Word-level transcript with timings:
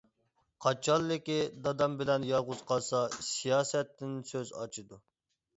قاچانلىكى 0.65 1.35
دادام 1.67 1.97
بىلەن 2.01 2.25
يالغۇز 2.29 2.63
قالسا، 2.73 3.03
سىياسەتتىن 3.29 4.17
سۆز 4.33 4.59
ئاچىدۇ. 4.63 5.03